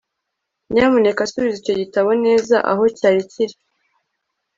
[0.73, 3.55] Nyamuneka subiza icyo gitabo neza aho cyari kiri